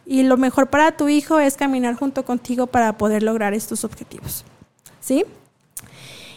[0.06, 4.44] Y lo mejor para tu hijo es caminar junto contigo para poder lograr estos objetivos.
[5.00, 5.24] ¿Sí?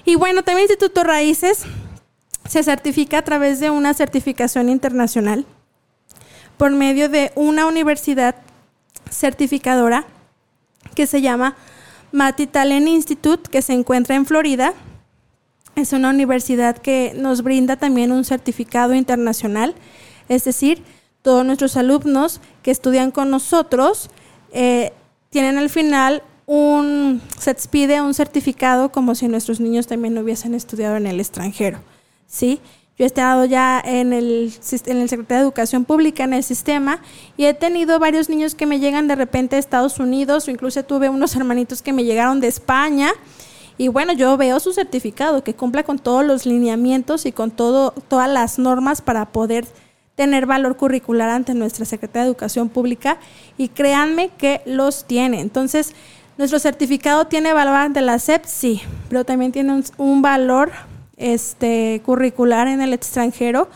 [0.04, 1.64] Y bueno, también Instituto Raíces
[2.48, 5.46] se certifica a través de una certificación internacional
[6.58, 8.36] por medio de una universidad
[9.10, 10.06] certificadora
[10.94, 11.56] que se llama
[12.12, 14.74] Matty Talent Institute, que se encuentra en Florida.
[15.74, 19.74] Es una universidad que nos brinda también un certificado internacional,
[20.28, 20.82] es decir,
[21.22, 24.10] todos nuestros alumnos que estudian con nosotros
[24.52, 24.92] eh,
[25.30, 27.56] tienen al final un, se
[28.02, 31.78] un certificado como si nuestros niños también hubiesen estudiado en el extranjero,
[32.26, 32.60] ¿sí?
[33.02, 34.52] Yo he estado ya en el,
[34.86, 37.00] en el Secretario de Educación Pública, en el sistema,
[37.36, 40.84] y he tenido varios niños que me llegan de repente a Estados Unidos, o incluso
[40.84, 43.10] tuve unos hermanitos que me llegaron de España.
[43.76, 47.90] Y bueno, yo veo su certificado, que cumpla con todos los lineamientos y con todo,
[48.06, 49.66] todas las normas para poder
[50.14, 53.18] tener valor curricular ante nuestra Secretaría de Educación Pública
[53.58, 55.40] y créanme que los tiene.
[55.40, 55.92] Entonces,
[56.38, 60.70] nuestro certificado tiene valor ante la SEP, sí, pero también tiene un, valor
[61.16, 63.68] este, curricular en el extranjero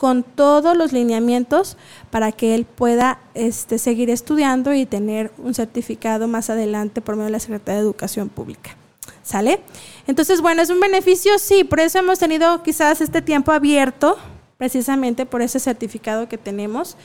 [0.00, 1.76] con todos los lineamientos
[2.10, 7.26] para que él pueda este, seguir estudiando y tener un certificado más adelante por medio
[7.26, 8.76] de la Secretaría de Educación Pública.
[9.22, 9.60] ¿Sale?
[10.06, 14.16] Entonces, bueno, es un beneficio, sí, por eso hemos tenido quizás este tiempo abierto,
[14.56, 16.96] precisamente por ese certificado que tenemos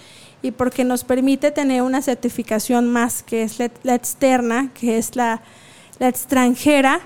[0.41, 5.41] y porque nos permite tener una certificación más que es la, externa, que es la,
[5.99, 7.01] la extranjera,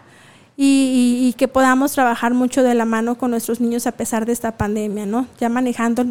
[0.62, 4.58] y, que podamos trabajar mucho de la mano con nuestros niños a pesar de esta
[4.58, 5.26] pandemia, ¿no?
[5.40, 6.04] Ya manejando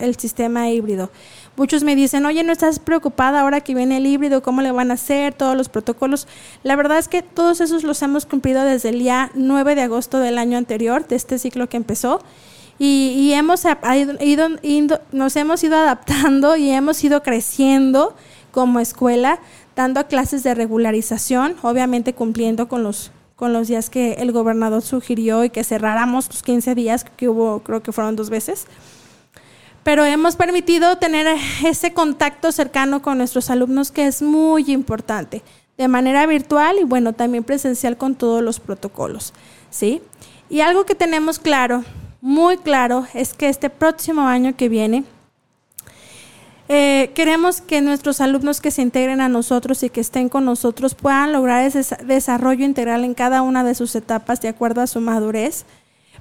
[0.00, 1.12] el, sistema híbrido.
[1.56, 4.42] Muchos me dicen, oye, ¿no estás preocupada ahora que viene el híbrido?
[4.42, 5.34] ¿Cómo le van a hacer?
[5.34, 6.26] Todos los protocolos.
[6.64, 10.18] La verdad es que todos esos los hemos cumplido desde el día 9 de agosto
[10.18, 12.20] del año anterior, de este ciclo que empezó.
[12.80, 13.62] Y, hemos
[14.22, 18.16] ido, nos hemos ido adaptando y hemos ido creciendo
[18.50, 19.38] como escuela,
[19.76, 23.12] dando clases de regularización, obviamente cumpliendo con los
[23.42, 27.58] con los días que el gobernador sugirió y que cerráramos los 15 días que hubo,
[27.64, 28.68] creo que fueron dos veces.
[29.82, 31.26] Pero hemos permitido tener
[31.66, 35.42] ese contacto cercano con nuestros alumnos que es muy importante,
[35.76, 39.34] de manera virtual y bueno, también presencial con todos los protocolos,
[39.70, 40.02] ¿sí?
[40.48, 41.82] Y algo que tenemos claro,
[42.20, 45.02] muy claro, es que este próximo año que viene
[46.74, 50.94] eh, queremos que nuestros alumnos que se integren a nosotros y que estén con nosotros
[50.94, 55.02] puedan lograr ese desarrollo integral en cada una de sus etapas de acuerdo a su
[55.02, 55.66] madurez,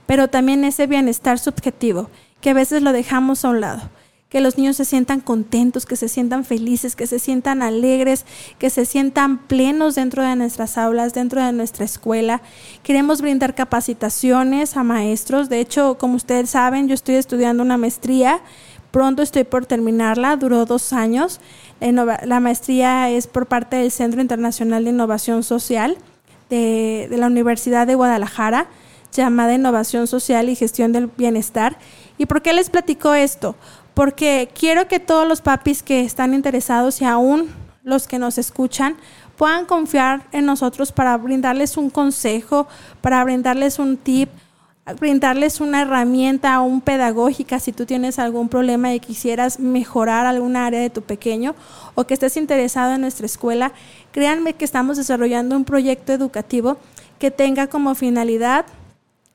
[0.06, 2.10] pero también ese bienestar subjetivo,
[2.42, 3.90] que a veces lo dejamos a un lado
[4.32, 8.26] que los niños se sientan contentos, que se sientan felices, que se sientan alegres,
[8.60, 12.42] que se sientan plenos dentro de nuestras aulas, dentro de nuestra escuela.
[12.82, 15.50] Queremos brindar capacitaciones a maestros.
[15.50, 18.42] De hecho, como ustedes saben, yo estoy estudiando una maestría
[18.92, 21.40] Pronto estoy por terminarla, duró dos años.
[21.80, 25.98] La maestría es por parte del Centro Internacional de Innovación Social
[26.50, 28.68] de, la Universidad de Guadalajara,
[29.14, 31.78] llamada Innovación Social y Gestión del Bienestar.
[32.18, 33.56] ¿Y por qué les platico esto?
[33.94, 37.50] Porque quiero que todos los papis que están interesados y aún
[37.84, 38.98] los que nos escuchan
[39.38, 42.68] puedan confiar en nosotros para brindarles un consejo,
[43.02, 44.30] para brindarles un tip,
[45.00, 50.80] brindarles una herramienta aún pedagógica si tú tienes algún problema y quisieras mejorar alguna área
[50.80, 51.56] de tu pequeño
[51.96, 53.74] o que estés interesado en nuestra escuela,
[54.12, 56.78] créanme que estamos desarrollando un proyecto educativo
[57.20, 58.66] que tenga como finalidad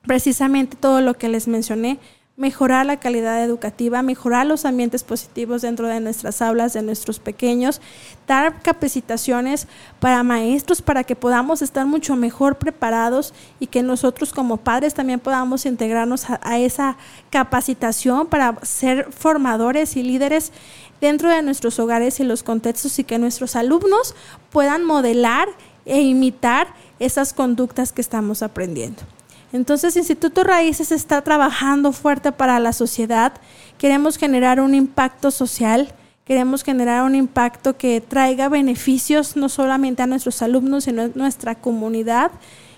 [0.05, 1.99] precisamente todo lo que les mencioné,
[2.37, 7.81] mejorar la calidad educativa, mejorar los ambientes positivos dentro de nuestras aulas, de nuestros pequeños,
[8.27, 9.67] dar capacitaciones
[9.99, 15.19] para maestros para que podamos estar mucho mejor preparados y que nosotros como padres también
[15.19, 16.97] podamos integrarnos a, esa
[17.31, 20.51] capacitación para ser formadores y líderes
[21.01, 24.13] dentro de nuestros hogares y los contextos y que nuestros alumnos
[24.51, 25.47] puedan modelar
[25.87, 26.67] e imitar
[26.99, 29.01] esas conductas que estamos aprendiendo.
[29.53, 33.33] Entonces, Instituto Raíces está trabajando fuerte para la sociedad.
[33.77, 35.93] Queremos generar un impacto social,
[36.25, 41.55] queremos generar un impacto que traiga beneficios no solamente a nuestros alumnos, sino a nuestra
[41.55, 42.31] comunidad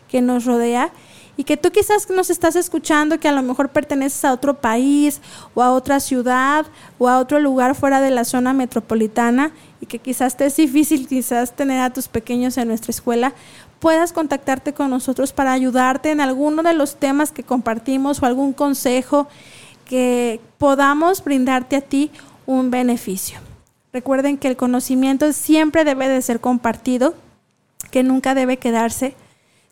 [0.07, 0.91] que nos rodea.
[1.37, 5.21] Y que tú quizás nos estás escuchando que a lo mejor perteneces a otro país
[5.53, 6.65] o a otra ciudad
[6.97, 11.07] o a otro lugar fuera de la zona metropolitana y que quizás te es difícil
[11.07, 13.33] quizás tener a tus pequeños en nuestra escuela,
[13.79, 18.53] puedas contactarte con nosotros para ayudarte en alguno de los temas que compartimos o algún
[18.53, 19.27] consejo
[19.85, 22.11] que podamos brindarte a ti
[22.45, 23.39] un beneficio.
[23.91, 27.15] Recuerden que el conocimiento siempre debe de ser compartido,
[27.89, 29.15] que nunca debe quedarse,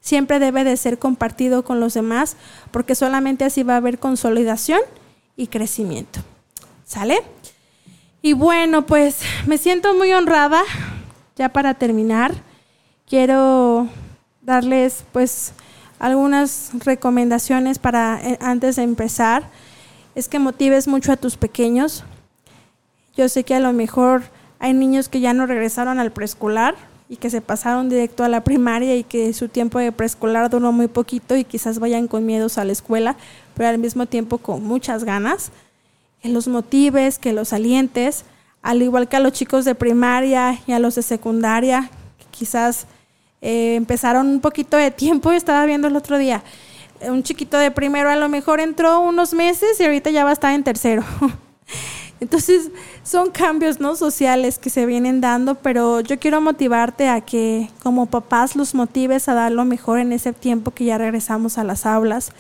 [0.02, 2.36] siempre debe de ser compartido con los demás,
[2.72, 4.80] porque solamente así va a haber consolidación
[5.36, 6.22] y crecimiento.
[6.86, 7.20] ¿Sale?
[8.22, 10.64] Y bueno, pues me siento muy honrada,
[11.36, 12.34] ya para terminar,
[13.08, 13.88] quiero
[14.42, 15.54] darles pues
[16.00, 19.50] algunas recomendaciones para eh, antes de empezar.
[20.16, 22.04] Es que motives mucho a tus pequeños.
[23.16, 24.24] Yo sé que a lo mejor
[24.60, 26.76] hay niños que ya no regresaron al preescolar
[27.10, 30.72] y que se pasaron directo a la primaria y que su tiempo de preescolar duró
[30.72, 33.16] muy poquito y quizás vayan con miedos a la escuela,
[33.56, 35.52] pero al mismo tiempo con muchas ganas.
[36.22, 38.26] Que los motives, que los alientes,
[38.62, 41.90] al igual que a los chicos de primaria y a los de secundaria,
[42.32, 42.88] quizás
[43.42, 46.44] eh, empezaron un poquito de tiempo, estaba viendo el otro día,
[47.02, 50.34] un chiquito de primero a lo mejor entró unos meses y ahorita ya va a
[50.34, 51.04] estar en tercero.
[52.20, 52.72] Entonces
[53.04, 58.08] son cambios no sociales que se vienen dando, pero yo quiero motivarte a que como
[58.08, 61.86] papás los motives a dar lo mejor en ese tiempo que ya regresamos a las
[61.86, 62.32] aulas,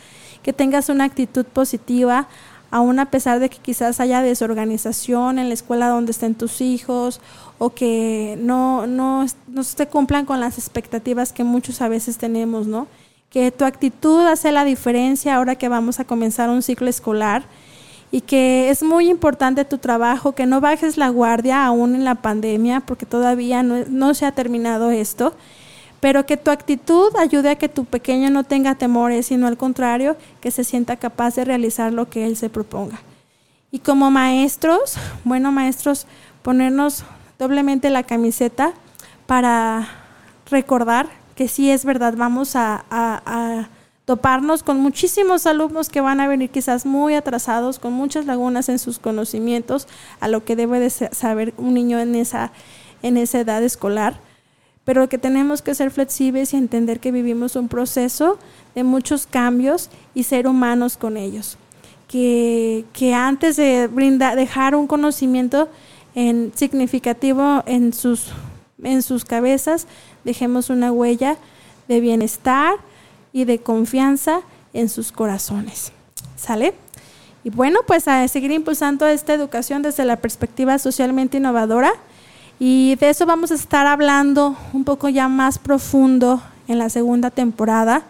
[0.41, 2.27] que tengas una actitud positiva,
[2.71, 7.21] aún a pesar de que quizás haya desorganización en la escuela donde estén tus hijos
[7.57, 12.67] o que no, no, no se cumplan con las expectativas que muchos a veces tenemos,
[12.67, 12.87] ¿no?
[13.29, 17.43] Que tu actitud hace la diferencia ahora que vamos a comenzar un ciclo escolar
[18.11, 22.15] y que es muy importante tu trabajo, que no bajes la guardia aún en la
[22.15, 25.33] pandemia, porque todavía no, no se ha terminado esto
[25.99, 30.15] pero que tu actitud ayude a que tu pequeño no tenga temores, sino al contrario,
[30.41, 32.99] que se sienta capaz de realizar lo que él se proponga.
[33.71, 36.07] Y como maestros, bueno maestros,
[36.41, 37.03] ponernos
[37.37, 38.73] doblemente la camiseta
[39.25, 39.87] para
[40.49, 43.69] recordar que sí es verdad, vamos a,
[44.05, 48.79] toparnos con muchísimos alumnos que van a venir quizás muy atrasados, con muchas lagunas en
[48.79, 49.85] sus conocimientos,
[50.21, 52.53] a lo que debe de saber un niño en esa,
[53.03, 54.17] en esa edad escolar
[54.87, 58.39] pero que tenemos que ser flexibles y entender que vivimos un proceso
[58.73, 61.57] de muchos cambios y ser humanos con ellos.
[62.07, 65.67] Que, que antes de brindar, dejar un conocimiento
[66.15, 68.29] en, significativo en sus,
[68.81, 69.87] en sus cabezas,
[70.23, 71.35] dejemos una huella
[71.89, 72.75] de bienestar
[73.33, 74.39] y de confianza
[74.71, 75.91] en sus corazones.
[76.37, 76.73] ¿Sale?
[77.43, 81.91] Y bueno, pues a seguir impulsando esta educación desde la perspectiva socialmente innovadora
[82.59, 87.29] y de eso vamos a estar hablando un poco ya más profundo en la segunda
[87.29, 88.03] temporada,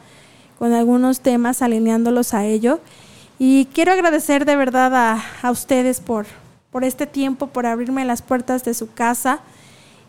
[0.58, 2.80] con algunos temas alineándolos a ello.
[3.40, 6.26] Y quiero agradecer de verdad a, a ustedes por,
[6.72, 9.42] por este tiempo, por abrirme las puertas de su casa.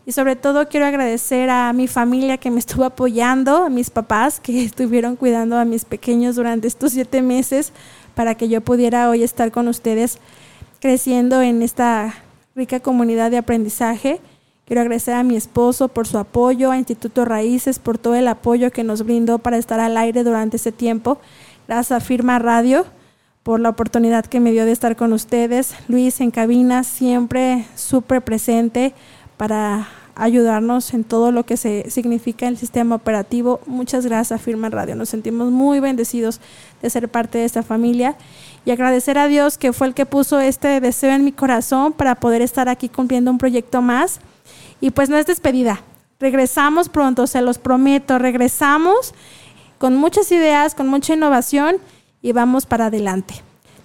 [0.06, 4.40] Y sobre todo quiero agradecer a mi familia que me estuvo apoyando, a mis papás
[4.40, 7.72] que estuvieron cuidando a mis pequeños durante estos siete meses
[8.14, 10.18] para que yo pudiera hoy estar con ustedes
[10.80, 12.14] creciendo en esta
[12.58, 14.20] rica comunidad de aprendizaje.
[14.66, 18.70] Quiero agradecer a mi esposo por su apoyo, a Instituto Raíces por todo el apoyo
[18.72, 21.18] que nos brindó para estar al aire durante ese tiempo.
[21.68, 22.84] Gracias a Firma Radio
[23.44, 25.74] por la oportunidad que me dio de estar con ustedes.
[25.86, 28.92] Luis en cabina, siempre súper presente
[29.36, 29.88] para
[30.18, 33.60] ayudarnos en todo lo que se significa el sistema operativo.
[33.66, 34.96] Muchas gracias a Firma Radio.
[34.96, 36.40] Nos sentimos muy bendecidos
[36.82, 38.16] de ser parte de esta familia
[38.64, 42.16] y agradecer a Dios que fue el que puso este deseo en mi corazón para
[42.16, 44.20] poder estar aquí cumpliendo un proyecto más.
[44.80, 45.82] Y pues no es despedida.
[46.18, 48.18] Regresamos pronto, se los prometo.
[48.18, 49.14] Regresamos
[49.78, 51.76] con muchas ideas, con mucha innovación
[52.22, 53.34] y vamos para adelante.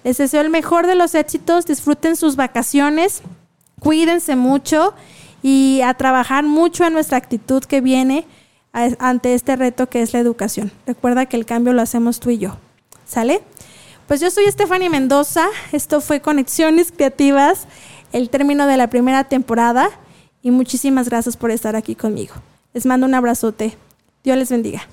[0.02, 3.22] Les deseo el mejor de los éxitos, disfruten sus vacaciones,
[3.78, 4.94] cuídense mucho
[5.44, 8.26] y a trabajar mucho en nuestra actitud que viene
[8.72, 10.72] ante este reto que es la educación.
[10.86, 12.56] Recuerda que el cambio lo hacemos tú y yo.
[13.04, 13.42] ¿Sale?
[14.08, 17.66] Pues yo soy Stephanie Mendoza, esto fue Conexiones Creativas,
[18.12, 19.90] el término de la primera temporada
[20.40, 22.34] y muchísimas gracias por estar aquí conmigo.
[22.72, 23.76] Les mando un abrazote.
[24.22, 24.88] Dios les bendiga.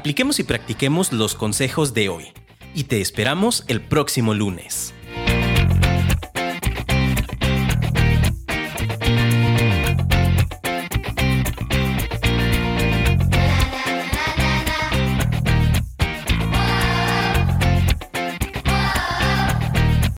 [0.00, 2.32] Apliquemos y practiquemos los consejos de hoy
[2.74, 4.94] y te esperamos el próximo lunes.